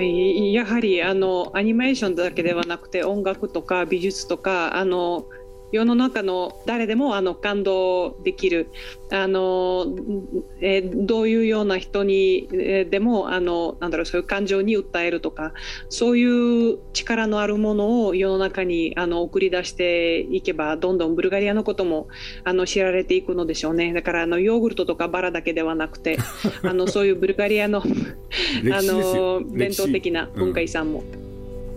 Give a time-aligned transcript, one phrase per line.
[0.00, 5.26] やはりあのアニメーションだけではなくて音楽とか美術とかあの
[5.72, 8.68] 世の中の誰でもあの感動できる。
[9.12, 9.86] あの、
[10.60, 15.52] えー、どういうような人に、えー、でもあのなんだろうそういう感情に訴えるとか
[15.88, 22.06] そういう力のあるものを世の中にあの送り出していけばどんどんブルガリアのことも
[22.44, 23.92] あの知られていくのでしょうね。
[23.92, 26.18] だからあのヨーグルトとかバラだけではなくて
[26.62, 27.82] あのそういうブルガリアのあ
[28.82, 31.02] の伝統的な文化遺産も、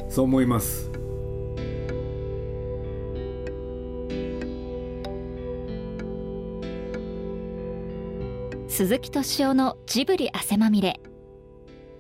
[0.04, 0.93] うん、そう思います。
[8.76, 11.00] 鈴木敏夫のジブリ汗まみれ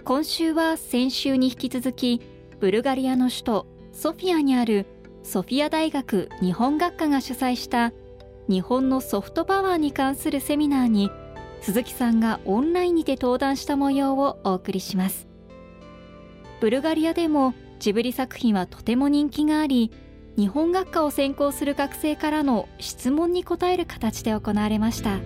[0.03, 2.19] 今週は先週に引き続き
[2.59, 4.87] ブルガリアの首都ソフィアにある
[5.21, 7.93] ソフィア大学日本学科が主催した
[8.49, 11.11] 日本のソフトパワーに関するセミナーに
[11.61, 15.27] 鈴木さんがオンラインにて登壇した模様をお送りします
[16.59, 19.91] ブルガリアでもジブリ作品はとても人気があり
[20.39, 25.19] 日本学科を専攻する学生からの質問に答える形で行われました。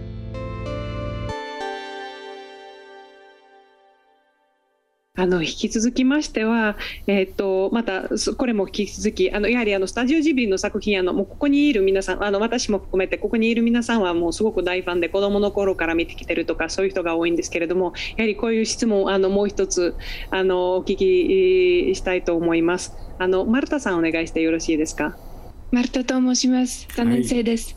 [5.19, 8.03] あの引き続きましては、えーと、また
[8.37, 19.95] これも引き続きあのやはりあのスタジオジブリの作品あのもうここにいる皆さんあの私も含めてここにいる皆さんはもうすごく大ファンで子どもの頃から見てきてるとかそういう人が多いんですけれどもやはりこういう質問あのもう一つ
[20.29, 22.93] あのお聞きしたいと思います。
[23.17, 25.17] あのマルタさんお願いしてよろしいですか？
[25.71, 26.87] マルタと申します。
[26.91, 27.75] 3年生です。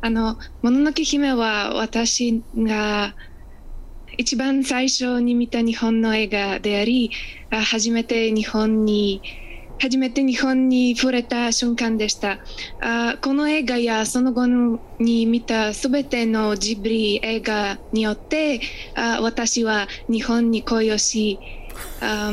[0.00, 3.16] はい、あのもののけ姫は私が
[4.18, 7.10] 一番最初に見た日本の映画であり、
[7.50, 9.22] 初めて日本に
[9.80, 12.40] 初めて日本に触れた瞬間でした。
[12.80, 14.46] あこの映画やその後
[14.98, 18.60] に見たすべてのジブリ映画によって
[18.96, 21.38] あ私は日本に恋をし、
[22.00, 22.32] あ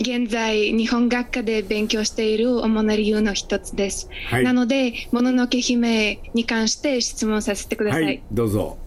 [0.00, 4.08] 現在日本学科で勉強している主な理由の一つです。
[4.28, 8.04] はい、なので、もののけ姫に関して質問させてください。
[8.04, 8.78] はい、どうぞ。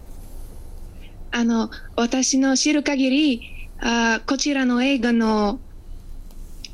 [1.36, 3.42] あの私の知る限り
[3.78, 5.60] あこちらの映画の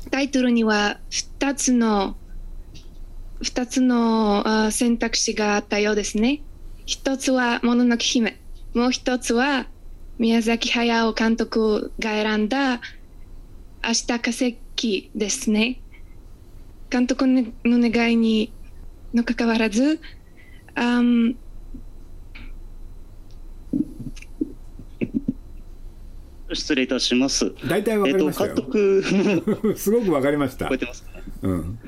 [0.09, 2.15] タイトルには2つの
[3.41, 6.41] 2つの選択肢があったようですね。
[6.85, 8.39] 一つはもののけ姫。
[8.73, 9.67] もう一つは
[10.17, 12.75] 宮崎駿監督が選んだ
[13.83, 15.81] 明日化石ですね。
[16.89, 18.53] 監督の願いに
[19.13, 19.99] のかかわらず、
[20.75, 21.01] あ
[26.55, 27.53] 失礼いたします。
[27.67, 29.03] 大体わかりました監督
[29.77, 30.65] すごくわかりました。
[30.65, 31.79] 覚えてますか、ね、うん。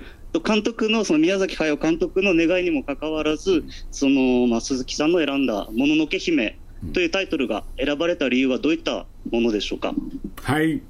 [0.44, 6.60] 監督のその宮崎駿監督の願いにもかかわらず、そのまあ鈴木さんの選んだもののけ姫
[6.94, 9.94] というタイトルが選ばれた理由はどういったものでしょうか？
[10.42, 10.82] はい。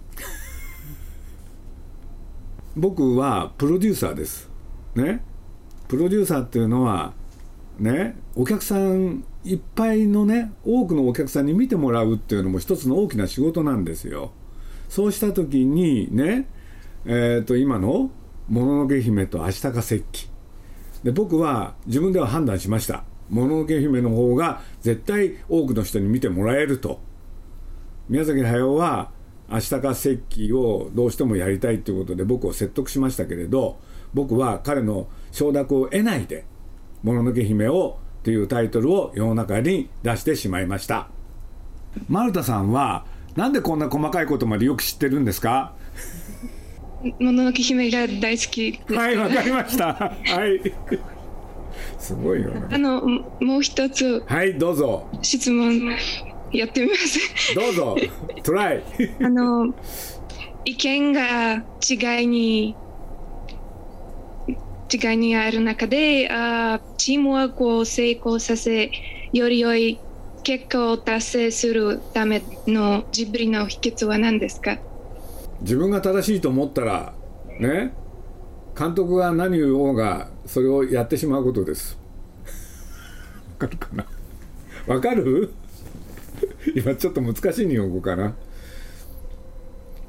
[2.75, 4.49] 僕はプロデューサーです。
[4.95, 5.23] ね。
[5.87, 7.13] プロデューサーっていうのは
[7.79, 14.31] ね、お客さんいっぱいのね多くのお客さんに見てもらうっていうのも一つの大きな仕事なんですよ。
[14.89, 16.47] そうした時にね、
[17.05, 18.09] えー、と今の
[18.49, 20.29] 「もののけ姫」と「明日が石器」
[21.03, 26.99] で僕は自分では判断しました「もののけ姫」の方が絶対多くの人に見てもらえると。
[28.09, 29.11] 宮崎駿は
[29.49, 33.77] 「明日か石器」をどうしてもやりたいということで僕を説得しましたけれど
[34.13, 36.45] 僕は彼の承諾を得ないで
[37.03, 41.09] 「もののけ姫」をというタイトルを世の中に出してしまいました。
[42.09, 43.05] マルタさんは
[43.35, 45.75] なんでこんな細かいことまでよく知ってるんですか？
[47.19, 49.93] もののけ姫が大好きはいわかりました。
[49.93, 50.11] は
[50.47, 50.73] い。
[51.99, 52.67] すごいよね。
[52.71, 53.01] あの
[53.39, 55.07] もう一つはいどうぞ。
[55.21, 55.95] 質問
[56.51, 57.19] やってみます。
[57.53, 57.95] どうぞ。
[58.41, 58.83] トライ。
[59.21, 59.71] あの
[60.65, 62.75] 意見が違いに
[64.91, 68.91] 違いにある中であチームワークを成功させ
[69.33, 69.99] より良い
[70.43, 74.77] 結果を達成するためのジブリの秘訣は何ですか？
[75.61, 77.13] 自分が正しいと思ったら
[77.59, 77.93] ね
[78.77, 81.97] 監督が何を言おうがそれをやってしまうことです。
[83.59, 84.05] わかるかな？
[84.85, 85.51] わかる？
[86.75, 88.35] 今ちょっと難しい日本語かな。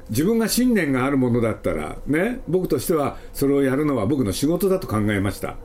[0.09, 5.55] 自分が信念があるものだったらね僕としてはそれをやるのは僕の仕事だと考えました。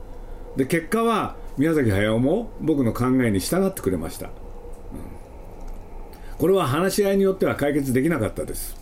[0.57, 4.31] で結果は宮崎駿も僕の考えに従ってくれました、うん、
[6.37, 8.75] これは話し合いによっては解決できなかったです。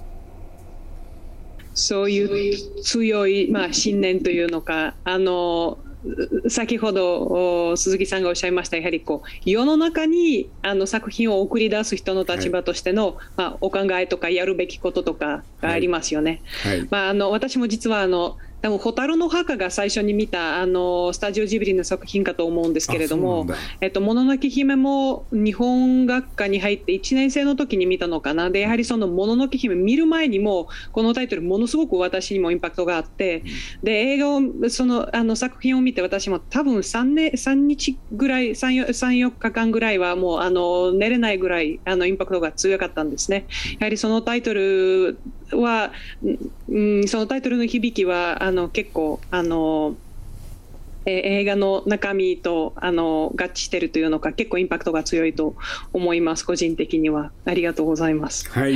[1.73, 5.77] そういう強い、まあ、信念というのかあの
[6.49, 16.41] 先ほど鈴木さんがおっしゃいましたやはりこう世の中にあの作品を送り出す人の立場としての、はい、まあ、お考えとかやるべきこととかがありますよね。
[16.63, 23.47] はいはい、まあ、あの私も実はあの多分蛍の墓が最初に見たあのスタジオジブリの作品かと思うんですけれども
[23.81, 28.49] 「えっと、もののけ姫」も日本学科に入って1年生の時に見たのかな。
[28.49, 33.43] でやはりその「もののけ姫」見る前にもこのタイトルものすごく私にもインパクトがあって
[33.81, 43.45] で映画をそのあの作品を見て私も多分 3, 年3日ぐらい34日間ぐらいはもうあの寝れないぐらいあのインパクトが強かったんですね。
[43.79, 45.17] やはりそのタイトル
[45.53, 45.91] は、
[46.69, 49.95] うん、そのタイトルの響きはあの結構あの、
[51.05, 55.55] え映画の中身とあの合致しているというのか結構インパクトが強いと
[55.93, 57.31] 思います個人的には。
[57.45, 58.49] ありがとうございます。
[58.51, 58.75] はい、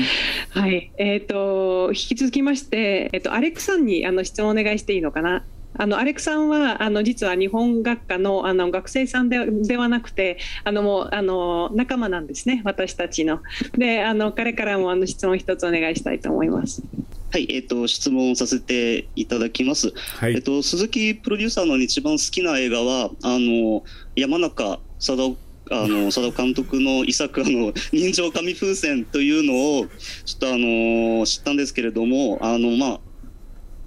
[0.50, 0.92] はい。
[0.98, 5.44] えーと、引き続きまして、えーと、アレックさんにあの質問お願いしていいのかな
[5.78, 13.42] あのアレクさんはあの実は日本学科のあの学生さんでではなくてあのもうあの仲間なんですね私たちの。
[13.78, 16.84] であの彼からもあの質問一つお願いしたいと思います。
[17.32, 19.94] はい、えっ、ー、と質問させていただきます。
[20.20, 23.84] はい、えっ、と鈴木プロデューサーの一番好きな映画はあの
[24.16, 25.36] 山中貞
[25.72, 29.88] あの 佐田監督の遺作あの人情紙風船というのを
[30.26, 33.00] ちょっとあの知ったんですけれどもあのまあ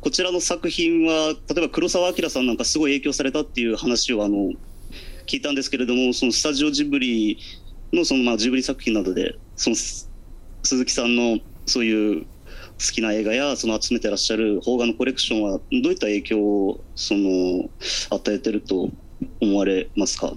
[0.01, 4.53] こちらの作品は例えば黒澤明さんなんかすごい影響されたっていう話をあの
[5.27, 7.39] 聞いたんですけれどもそのスタジオジブリ
[7.93, 10.07] のそのまあジブリ作品などでその鈴
[10.85, 12.29] 木さんのそういう好
[12.93, 17.69] きな映画やその集めてらっしゃる邦画のコレクションはどういった影響をその
[18.11, 18.91] 与えてると
[19.41, 20.33] 思われますか？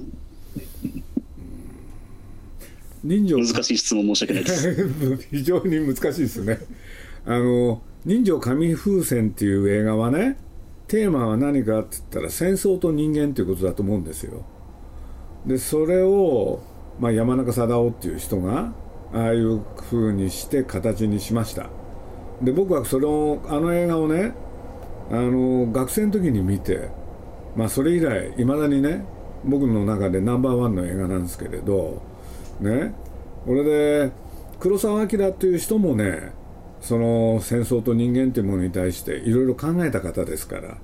[3.03, 4.89] 難しい質問申し訳ないです。
[5.31, 6.59] 非常に難しいですね。
[7.25, 10.37] あの人情紙風船っていう映画はね
[10.87, 14.43] テーマは何かって言ったら戦争と人間ということだと思うんですよ。
[15.45, 16.61] でそれを、
[16.99, 18.73] まあ、山中貞夫っていう人が
[19.13, 21.69] ああいう風にして形にしました。
[22.41, 24.33] で僕はそれをあの映画をね
[25.11, 26.89] あの学生の時に見て
[27.55, 29.05] まあそれ以来いまだにね
[29.45, 32.01] 僕の中でナンバーワンの映画なんですけれど
[32.59, 32.95] ね
[33.45, 34.11] これで
[34.59, 36.40] 黒澤明っていう人もね
[36.81, 40.77] その戦争と人間というものに対していろいろ考えた方ですから。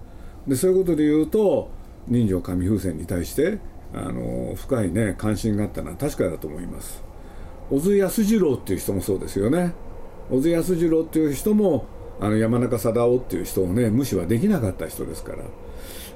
[0.47, 1.69] でそういうことで言うと
[2.07, 3.59] 人情紙風船に対して
[3.93, 7.03] あの深いね関心があったのは確かだと思います。
[7.69, 9.73] 小津安二郎っていう人もそうですよね。
[10.29, 11.85] 小津安二郎っていう人も
[12.19, 15.39] あの山中貞夫っていう人をね無視はできなかった人ですから、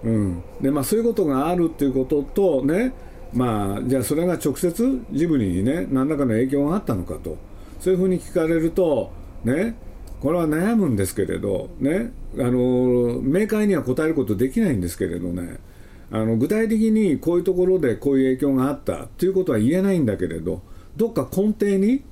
[0.03, 0.43] うん。
[0.61, 2.93] でまあ、そういうことがあるっていうこととね
[3.33, 7.37] まあじゃあそれが直接ジブリにね何らかの影響があったのかと。
[7.79, 9.11] そういうふうに聞かれると
[9.43, 9.75] ね
[10.19, 15.57] これは悩むんですけれどねあの明快には答えることできないんですけれどね
[16.11, 20.61] あの具体的にこういうところでこういう影響があったということは言えないんだけれど
[20.97, 22.03] どっか根底に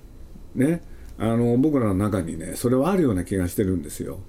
[0.55, 0.81] ね
[1.17, 4.19] あの僕らの中にねそれはあるような気がしてるんですよ。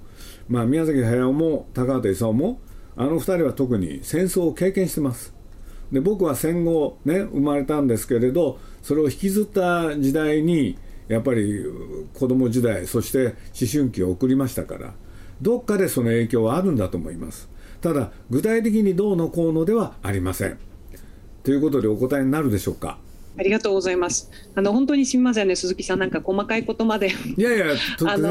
[0.48, 2.60] まあ、宮崎駿も高畑勲も
[2.96, 5.32] あの2人は特に戦争を経験してます。
[5.92, 10.76] で僕は戦後ね生まれたんですけれどそれを引きずった時代に
[11.10, 11.64] やっぱり
[12.14, 13.34] 子供時代そして思
[13.70, 14.94] 春期を送りましたから
[15.42, 17.48] どっかでその影響はあるんだと思います。
[17.80, 20.58] ただ具体的にどうのこうのではありません。
[21.42, 22.98] ということでお答えになるでしょうか。
[23.38, 24.30] ありがとうございます。
[24.54, 27.12] あの本当にすみませんね、鈴木さん、なんか細かいことまで。
[27.36, 27.66] いやいや、
[28.06, 28.28] あの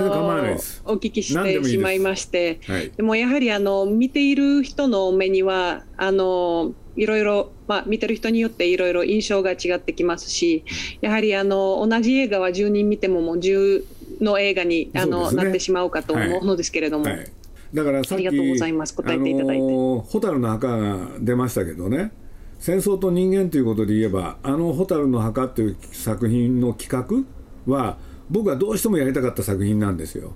[0.85, 10.65] お聞きしてしまいまして、ではい、でもやはりあの見ている人の目にはあのいろいろ、まあ、見てる人によっていろいろ印象が違ってきますし、
[11.01, 13.85] やはりあの同じ映画は10人見てももう10
[14.21, 17.05] の映画にあの、ね、なってしまうかと思うのですけれども。
[17.05, 17.31] はいはい、
[17.75, 19.63] だからさっきありがとうございます答えていただいて。
[20.11, 22.11] 蛍の墓が出ましたけどね。
[22.57, 27.25] 戦争と人間ということで言えばあの「蛍の墓」という作品の企
[27.67, 27.97] 画は
[28.29, 30.33] 僕はどうしてもやりたかった作品なんですよ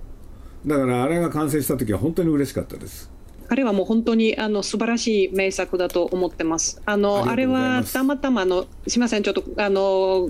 [0.66, 3.12] だからあれが完成した時は本当に嬉しかったです
[3.54, 6.82] 彼はもう本当にあの素晴らしい名作だと思ってます。
[6.88, 10.28] あのあれはたまたまのすみませんちょっとあの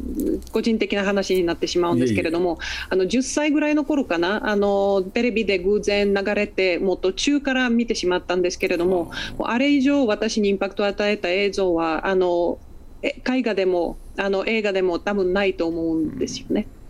[0.52, 12.60] 個人的な話になってしまうんですけれども、あの10歳ぐらいの頃かなあのテレビで偶然流れてもう途中から見てしまったんですけれども、あれ以上私にインパクトを与えた映像はあの
[13.02, 16.68] 絵画でもあの映画でも多分ないと思うんですよね。
[16.78, 16.83] うん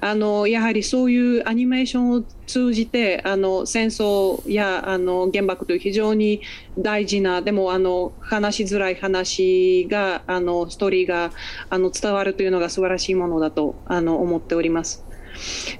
[0.00, 6.42] あのやはりそういうアニメーションを通じてあの戦争やあの原爆という非常に
[6.78, 11.32] 大事なでもあの話しづらい話があのストーリーが
[11.70, 15.04] あの伝わるというのが素晴らしいものだとあの思っております。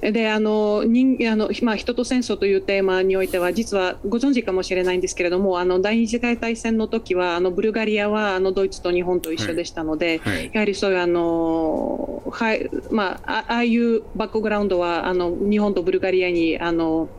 [0.01, 17.09] であの人あの、まあ、人と戦争というテーマにおいては実はご存知かもしれないんですけれどもあの第二次世界大戦の時はあのブルガリアはあのドイツと日本と一緒でしたので、はいはい、やはりそういうあの、はいまあ、ああいうバックグラウンドはあの日本とブルガリアにあの、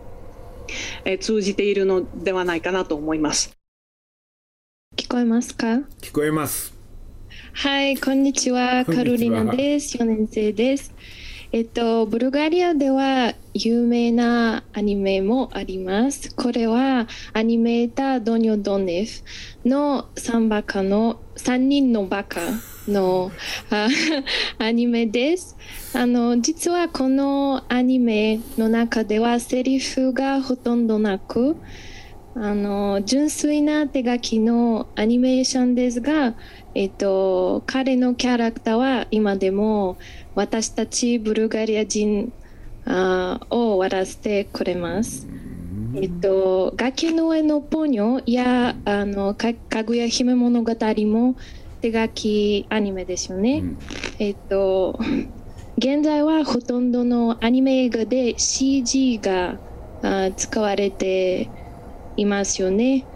[1.04, 3.56] え通じているのではないかなと思います。
[4.96, 5.82] 聞こえますか？
[6.00, 6.74] 聞こえます。
[7.52, 8.84] はい、こんにちは。
[8.84, 9.98] カロリナです。
[9.98, 10.94] 4年生です。
[11.52, 16.34] えっと、ブルガリアでは有名なアニメもあります。
[16.34, 19.22] これはアニメータードニョ・ドネフ
[19.64, 22.40] の3バカの3人のバカ
[22.88, 23.30] の
[24.58, 25.56] アニメです。
[25.94, 31.56] あの実はこのアニメの中ではセリフがほとんどなく
[32.34, 36.34] あの純粋な手書きのアニメーションですが、
[36.78, 39.96] えっと、彼のキャラクターは今でも
[40.34, 42.30] 私たちブルガリア人
[42.84, 45.26] あを笑わせてくれます。
[45.94, 51.36] えっと、崖の上のポニョやあのかかぐや姫物語も
[51.80, 53.60] 手書きアニメですよね。
[53.60, 53.78] うん、
[54.18, 54.98] えっと、
[55.78, 59.56] 現在はほとんどのアニメ映画で CG が
[60.02, 61.48] あ使われて
[62.18, 63.06] いますよね。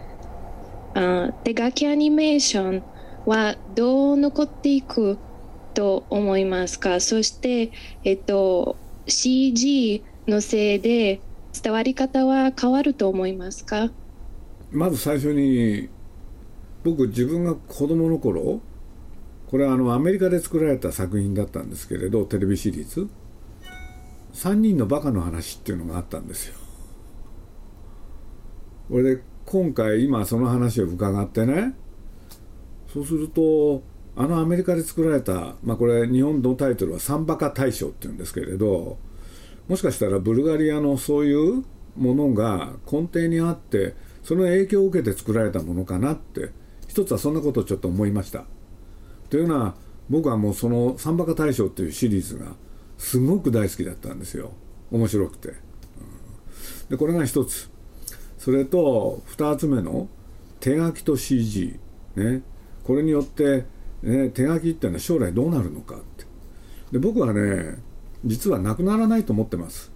[0.95, 2.90] あ手書きアニメーション
[3.25, 5.17] はどう残っていく
[5.73, 6.99] と思いますか？
[6.99, 7.71] そして、
[8.03, 11.21] えっと、CG のせいで
[11.61, 13.91] 伝わり方は変わると思いますか？
[14.71, 15.89] まず最初に
[16.83, 18.61] 僕自分が子供の頃
[19.47, 23.09] これはあのアメリカで作られた作品だったんですけれどテレビシリーズ
[24.33, 26.55] 「3人のバカの話」っていうのがあったんですよ。
[28.89, 31.75] これで今回今その話を伺ってね
[32.91, 33.83] そうすると
[34.15, 38.97] あのアメリカで作られた、まあ、これ日本のタイトルは「サンバカ大賞」っていうんですけれど
[39.67, 41.63] もしかしたらブルガリアのそういう
[41.95, 46.49] ものが根底にあってその影響を受けて作られたものかなって
[46.87, 48.45] 一つはそんなことをちょっと思いました。
[49.29, 49.75] というのは
[50.09, 52.55] 僕はもうその「サンバカ大賞」っていうシリーズが
[52.97, 54.51] すごく大好きだったんですよ。
[54.91, 55.53] 面白くて。
[56.89, 57.69] でこれが一つ。
[58.37, 60.09] それと二つ目の
[60.59, 61.79] 手書きと CG
[62.15, 62.43] ね。
[62.83, 63.65] これによって、
[64.03, 66.25] ね、手書きっていうのは将来どうなるのかって。
[66.91, 67.77] で僕はね
[68.25, 69.91] 実はなくならないと思ってます。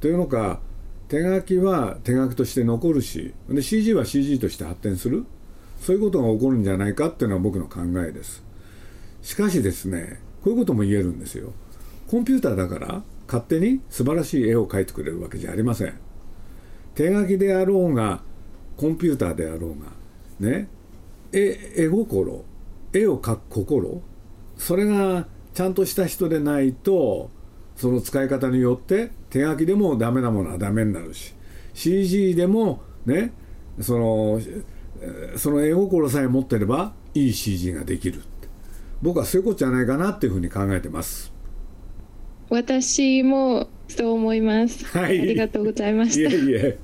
[0.00, 0.60] というのか
[1.08, 5.24] 手書きは手書きとして残るしで CG は CG として発展する。
[5.80, 8.42] そういうことが起こるんじゃないかっていうのは僕の考えです。
[9.22, 11.52] しかしですねこういうことも言えるんですよ。
[12.08, 15.94] コンピューターだから勝手に素晴らしい絵を描いてくれるわけじゃありません。
[16.94, 18.22] 手書きであろうが
[18.76, 19.86] コンピューターであろうが
[20.40, 20.68] ね。
[21.32, 22.44] 絵絵心
[22.92, 24.02] 絵を描く心
[24.56, 27.30] それがちゃんとした人でないと
[27.76, 31.34] その使い方によって手書きでもダメなものはダメになるし
[31.74, 33.32] CG でもね
[33.80, 34.40] その
[35.36, 38.22] その絵心さえ持ってればいい CG ができる
[39.02, 41.32] 僕はそういうことじゃないかなっていうふうに考えてます。
[42.48, 46.30] 私もそう思います、はい、ありがとうございました。
[46.30, 46.78] いえいえ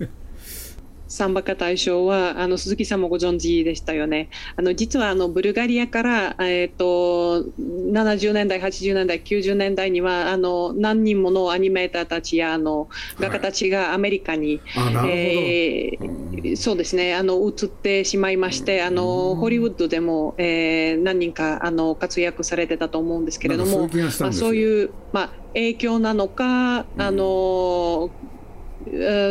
[1.10, 4.30] サンバカ大賞はあの鈴木さんもご存知でしたよね。
[4.56, 12.88] あの実はあのブルガリアから、えーと、70年代、80年代、90年代にはあの何人ものアニメーターたちやあの
[13.18, 17.16] 画家たちがアメリカに、はい、えー、そうですね。
[17.16, 23.90] あの移ってしまいまして、あのホリウッドでも、えー、何人かあの活躍されてたと思うんですけれども、
[24.20, 28.10] まあ、そういう、まあ、影響なのか、あの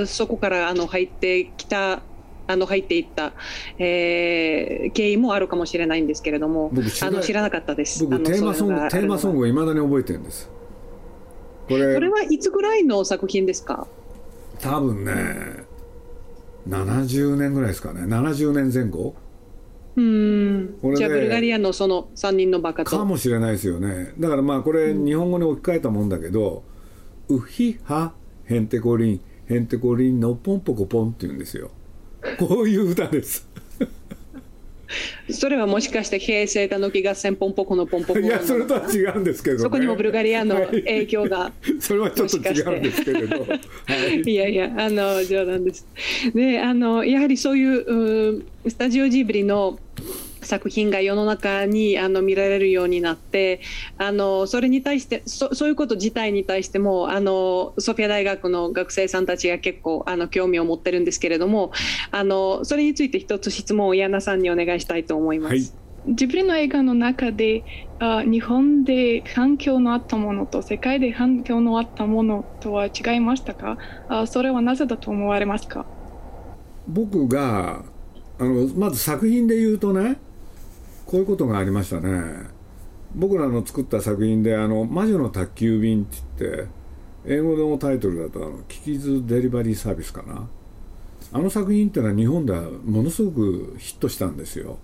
[0.08, 2.02] そこからあの入ってきた
[2.50, 3.34] あの入っていった、
[3.78, 8.06] えー、経緯もあるかもしれないんですけれども、あの知らなかったです。
[8.08, 10.50] 僕テーマソングテーマソングをいまだに覚えてるんです。
[11.68, 13.88] これこれはいつぐらいの作品ですか？
[14.60, 15.14] 多分ね、
[16.68, 18.02] 70年ぐらいですかね。
[18.02, 19.14] 70年前後。
[19.96, 20.80] うん。
[20.96, 24.14] じゃあブルガリアのその3人のバカとかもしれないですよね。
[24.18, 26.64] だからまあこれ日本語に置き換えたもんだけど、
[27.28, 28.14] うん、ウヒハ
[28.46, 31.72] ヘンテコリンへんてこりんのポンポコポンって言うんですよ。
[32.38, 33.48] こういう歌です。
[35.32, 45.86] それはもしかして平成たぬき合戦ポンポコのポンポコいやそれとは違うんですけど、ね、そこにもブルガリアの影響が、はい、それはちょっと違うんですけれど、はい、いやいやあの冗談です。
[46.34, 49.80] であのやはりそういうスタジオジブリの
[50.42, 53.62] 作品が世の中にあの見られるようになって
[53.98, 61.72] あのそれに対してそそういうこと自体に対してもあのソフィア大学の学生さんたちが結構あの興味を持ってるんですけれども
[62.12, 65.52] あのそれについて一つ質問を矢野さんにお願いしたいと思います。
[65.52, 65.62] はい。
[66.08, 67.66] ジブリの映画の中で
[68.00, 73.78] あ日本で反響のあったものと世界で反響のあったものとは違いましたか？
[74.08, 75.86] あそれはなぜだと思われますか？
[76.88, 77.84] 僕が
[78.40, 80.18] あのまず作品で言うとね
[81.10, 82.22] こういうことがありましたね。
[83.16, 86.68] 僕らの作った作品で「あの魔女の宅急便」って言って
[87.26, 90.48] 英語のタイトルだとあの「キキズデリバリーサービス」かな。
[91.34, 94.78] あの作品っていうのは日本ではものすごくヒットしたんですよ。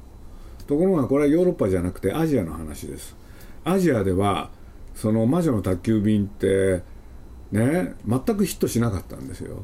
[0.65, 3.15] ところがこれはヨーロッパじゃなくてアジアの話です。
[3.63, 4.49] アジアでは
[4.95, 6.81] その魔女の宅急便って
[7.51, 9.63] ね全くヒットしなかったんですよ。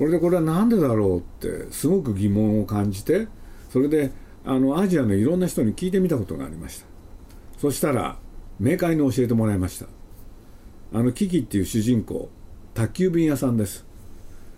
[0.00, 3.28] 俺でこれは何でだろうってすごく疑問を感じて
[3.70, 4.10] それで
[4.48, 6.86] あのアジアのいろんな人に聞いてみたことがありました。
[7.58, 8.16] そしたら
[8.58, 9.86] 明快に教えてもらいました。
[10.94, 12.30] あのキキっていう主人公
[12.72, 13.84] 宅急便屋さんです。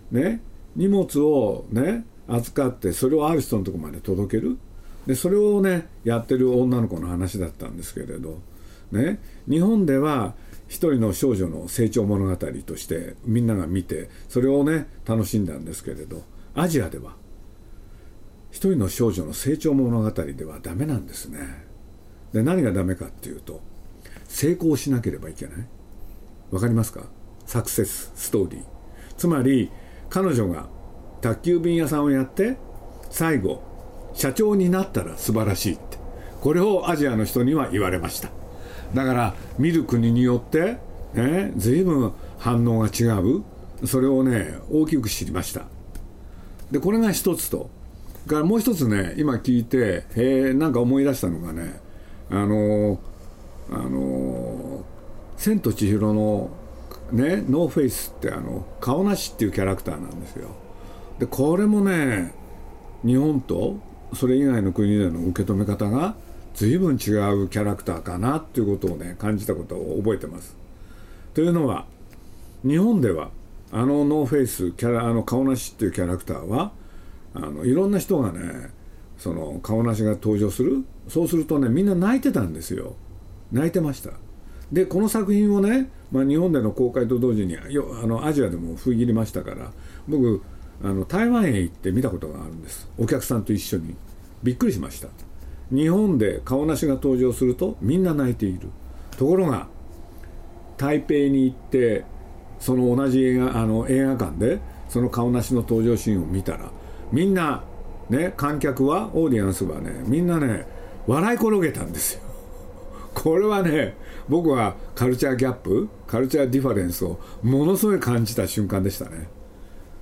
[0.09, 0.41] ね。
[0.77, 4.57] 荷物をね預かってそれをある人のとこまで届ける。
[5.07, 8.39] でそれをねやってる女の子の話だったんですけれど。
[8.93, 9.19] ね。
[9.49, 10.35] 日本では
[10.69, 16.23] 一人の少女の成長物語としてみんなが見てそれをね楽しんだんですけれど。
[16.55, 17.19] アジアでは。
[18.51, 21.39] 一人の少女の成長物語ではダメなんですね。
[22.33, 23.61] で何がダメかっていうと
[24.27, 25.67] 成功しなければいけない。
[26.51, 27.05] わかりますか？
[27.45, 28.63] サクセスストーリー。
[29.17, 29.71] つまり
[30.09, 30.67] 彼女が
[31.21, 32.57] 宅急便屋さんをやって
[33.09, 33.63] 最後
[34.13, 35.97] 社長になったら素晴らしいって
[36.41, 38.29] これをアジアの人には言われました。
[38.93, 40.77] だから見る国によって
[41.13, 43.43] ね随分反応が違う。
[43.85, 45.65] それをね大きく知りました。
[46.69, 47.69] でこれが一つと
[48.27, 51.79] からもう一つね今聞いててなんか思い出したのがね
[52.29, 52.99] あの
[53.71, 54.83] あの
[55.37, 56.49] 「千と千尋の
[57.11, 60.49] ね No-Face」ってあのカオナシっていうキャラクターなんですよ。
[61.19, 62.33] でこれもね
[63.05, 63.77] 日本と
[64.13, 66.15] それ以外の国での受け止め方が
[66.53, 70.55] 随分違うキャラクターかなっていうことをね感じたことを覚えてます。
[71.33, 71.85] というのは
[72.63, 73.31] 日本では
[73.71, 76.71] あのノーフェイスキャラあの顔なしっていうキャラクターは
[77.33, 78.69] あのいろんな人がね
[79.17, 80.83] その顔なしが登場する。
[81.07, 82.95] そうするとねみんな泣いてたんですよ。
[83.51, 84.11] 泣いてました。
[84.71, 89.71] でこの作品をね、まあ、日本での公開と同時によあのアジアでも封切りましたから
[90.07, 90.41] 僕
[90.81, 92.89] あの台湾へ行って見たことがあるんです。
[92.97, 93.95] お客さんと一緒に。
[94.43, 95.09] びっくりしました。
[95.71, 98.69] 日本で顔なしが登場するとみんな泣いている。
[99.17, 99.67] ところが
[100.77, 102.05] 台北に行って
[102.59, 106.71] その同じ映画あの映画館でその顔なしの登場シーンを見たら
[107.11, 107.63] みんな
[108.09, 110.65] ね観客はオーディエンスはねみんなね
[111.07, 112.21] 笑い転げたんですよ。
[113.13, 113.95] これはね
[114.29, 119.27] 僕はカルチャーギャップ culture difference をものすごい感じた瞬間でしたね。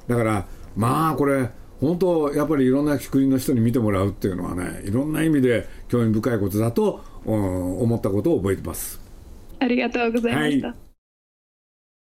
[0.07, 0.45] だから
[0.75, 8.99] まあこれ本当やっぱりいろんな国の人に見てもらうっていうのはねいろんな意味で興味深いことだと、うん、思ったことを覚えてます。
[9.59, 10.88] ありがとうございました、はい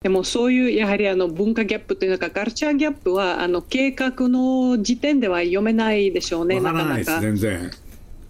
[0.01, 7.19] でもそういうやはりあの文化ギャップというかカルチャーギャップはあの計画の時点では読めないでしょうね、なかなか。
[7.19, 7.69] 全然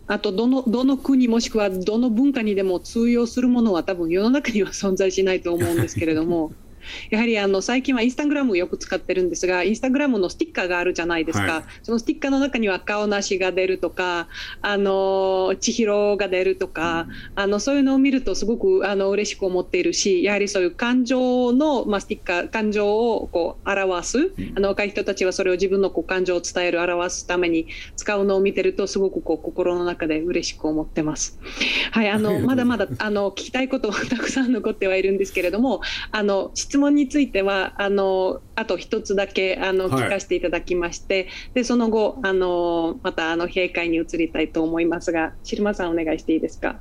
[0.07, 6.51] あとどのどの国もしくはどの文化にでも通用するものは多分世の中には存在しないと思うんですけれども
[7.09, 14.27] やはりあの最近はインスタグラムをよく使ってるんですがインスタグラムのスティッカーがあるじゃないですか、はい、そのスティッカーの中には顔なしが出るとか
[14.61, 31.39] あの千尋が出るとか、うん、あのそういうのを見るとすごくあの嬉しく思っているしやはりそういう感情の、まあ、スティッカー感情をこう表す、うん、あの若い人たちはそれを自分のこう感情を伝える表すために使うのを見てるとすごくこう心の中で嬉しく思ってます。
[31.91, 46.79] はい、あのまだまだあの聞きたいことはたくさん残ってはいるんですけれどもあの質問についてはあのあと一つだけあの聞かせていただきまして、はい、でその後あのまたあの閉会に移りたいと思いますがシルさんお願いしていいですか？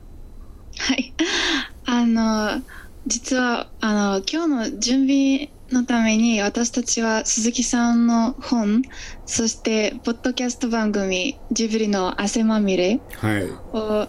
[0.76, 1.14] はい
[1.86, 2.62] あの
[3.06, 8.82] 実はあの今日の準備のために私たちは鈴木さんの本
[9.24, 13.00] そしてポッドキャスト番組「ジブリの汗まみれ」
[13.72, 14.06] を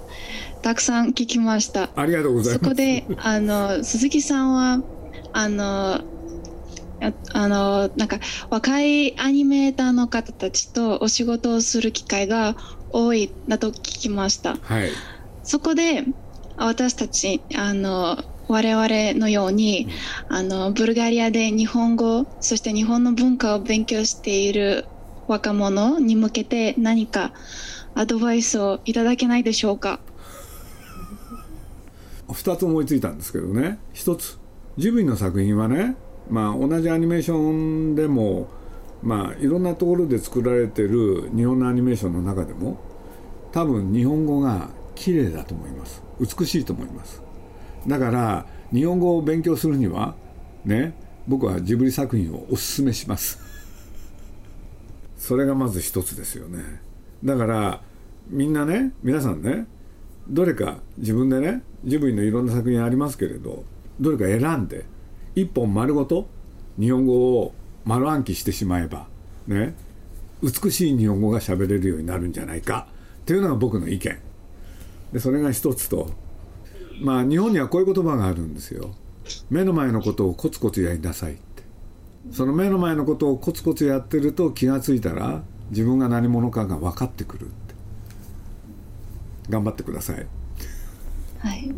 [0.61, 1.89] たくさん聞きました。
[1.95, 2.65] ありがとうございます。
[2.65, 4.83] そこであの鈴木さんは
[5.33, 6.01] あの
[7.33, 12.55] あのなんか若いアニメーターの方たちとお仕事をする機会が
[12.91, 14.89] 多いだと聞きました、はい、
[15.43, 16.03] そこで
[16.57, 18.17] 私たちあの
[18.49, 18.87] 我々
[19.17, 19.87] のように
[20.27, 24.85] あのブルガリアで日本語そして日本の文化を勉強している
[25.27, 27.31] 若者に向けて何か
[27.93, 29.99] アドバイスをいただけないでしょうか。
[32.27, 33.79] 2つ思いついたんですけどね。
[33.93, 34.38] 1つ
[34.79, 35.97] ジブリの作品はね、
[36.29, 38.47] まあ、同じアニメーションでも、
[39.03, 42.79] まあ、いろんなところで作られてる日本のアニメーションの中でも
[43.51, 46.01] 多分日本語が綺麗だと思います。
[46.21, 47.21] 美しいと思います。
[47.87, 50.15] だから日本語を勉強するには
[50.63, 50.93] ね
[51.27, 53.37] 僕はジブリ作品をおすすめします。
[55.17, 56.81] それがまず一つですよね。
[57.21, 57.81] だから
[58.29, 59.67] みんなね皆さんね
[60.29, 63.65] どれか自分でねジブリのいろんな作品ありますけれど
[63.99, 64.85] どれか選んで
[65.35, 66.27] 一本丸ごと
[66.79, 67.53] 日本語を
[67.85, 69.07] 丸暗記してしまえば
[69.47, 69.75] ね
[70.41, 72.87] 美しい日本語が喋れるようになるんじゃないか
[73.21, 74.17] っていうのが僕の意見。
[75.11, 76.11] でそれが一つと
[77.01, 78.91] まあ日本にはこういう言葉があるんですよ。
[79.49, 81.63] 目の前のことをコツコツやりなさいって。
[82.31, 87.75] その目の前のことをコツコツやってると気が付いたら自分が何者かが分かってくるって。
[89.49, 90.25] 頑張ってください。
[91.39, 91.71] はい。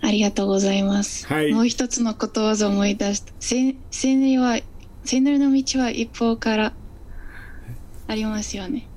[0.00, 4.60] ありがとうございます、はい、もう一つのことわざを思い出した千里は
[5.04, 6.72] 千里の道は一方から
[8.06, 8.88] ありますよね。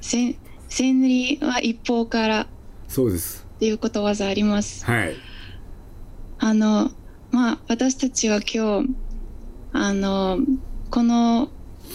[0.00, 0.36] 千
[0.68, 2.46] 里は一方から
[2.86, 3.46] そうです。
[3.56, 4.84] っていうことわざあります。
[4.84, 5.16] はい。
[6.38, 6.90] あの
[7.30, 8.88] まあ私たちは今日
[9.72, 10.38] あの
[10.90, 11.50] この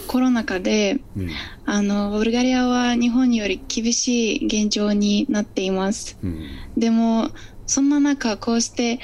[0.08, 1.30] コロナ禍で、うん、
[1.66, 6.40] あのブルガリアは日本より厳しい現状になっています、うん、
[6.76, 7.30] でも
[7.66, 9.00] そんな中こうして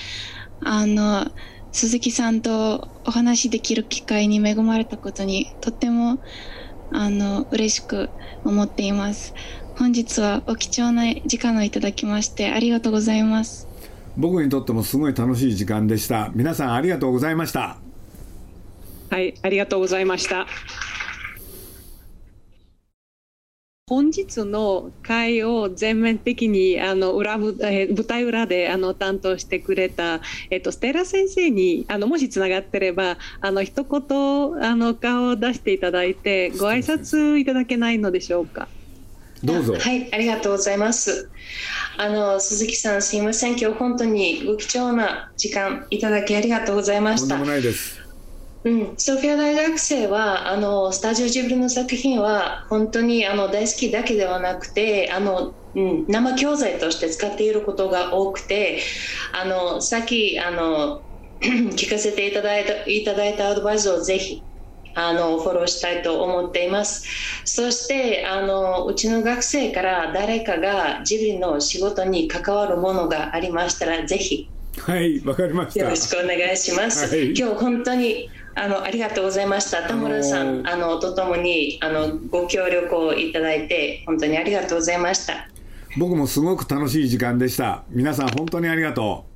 [0.62, 1.32] あの
[1.72, 6.20] 鈴木さんとお話できる機会に恵まれたことにとっても
[6.92, 8.10] あの嬉しく
[8.44, 9.34] 思っています。
[9.78, 13.68] 本日はお貴重な時間をいただきましてありがとうございます。
[14.18, 16.32] 僕にとってもすごい楽しい時間でした。
[16.34, 17.78] 皆さんありがとうございました。
[19.10, 20.46] はいありがとうございました
[23.90, 30.22] 本日の会を全面的にあの裏舞台裏であの担当してくれた、
[30.52, 38.68] えっと、ステラ先生にあのもしつながってればあの一言あの顔を出していただいてご挨拶いただけないのでしょうか？
[39.44, 39.74] どうぞ。
[39.74, 41.32] はい、ありがとうございます。
[41.98, 47.30] あの鈴木さん、すいません、今日本当にご貴重な時間いただきありがとうございました。
[47.30, 48.00] とんでもないです。
[48.66, 58.82] うん、ソフィア大学生はあのスタジオジブリの作品は本当にあの大好きだけではなくてあの、うん、生教材として使っていることが多くて
[59.32, 61.02] あのさっきあの
[61.40, 64.44] 聞かせていただいたいただいたアドバイスをぜひ
[64.94, 67.06] あのフォローしたいと思っています。
[67.46, 75.86] そしてあのうちの学生から誰かがジブリの仕事に関わるものがありましたらぜひはいわかりました。
[75.86, 79.88] よろしくお願いします、はい、今日本当にあのありがとうございました。
[79.88, 85.48] 田村さんあのとともにあのご協力をいただいて本当にありがとうございました。
[85.98, 87.84] 僕もすごく楽しい時間でした。
[87.90, 89.30] 皆さん本当にありがとう。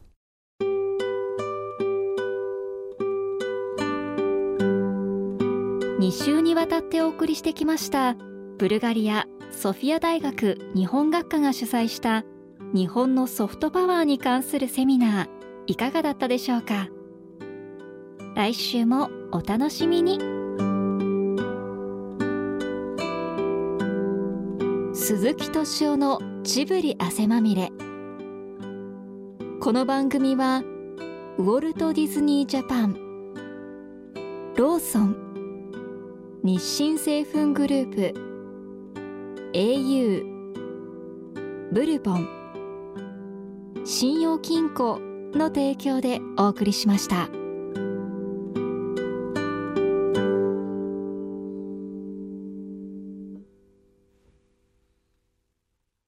[6.01, 8.15] 2週にわたってお送りしてきました
[8.57, 12.25] ブルガリアソフィア大学日本学科が主催した
[12.73, 15.27] 日本のソフトパワーに関するセミナー
[15.67, 16.89] いかがだったでしょうか？
[18.35, 20.17] 来週もお楽しみに
[24.95, 27.71] 鈴木敏夫のジブリ汗まみれ
[29.59, 30.63] この番組は
[31.37, 32.93] ウォルト・ディズニー・ジャパン
[34.55, 35.15] ローソン
[36.43, 38.13] 日清製粉グループ
[39.53, 40.23] au
[41.71, 42.27] ブルボン
[43.85, 44.99] 信用金庫
[45.33, 47.42] の提供でお送りしました。